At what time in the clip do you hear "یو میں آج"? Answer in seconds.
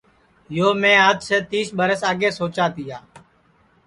0.57-1.17